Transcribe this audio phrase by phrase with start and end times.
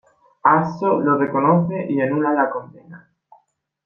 [0.43, 3.07] Azzo lo reconoce, y anula la condena.